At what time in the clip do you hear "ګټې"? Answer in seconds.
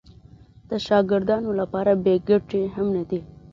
2.29-2.61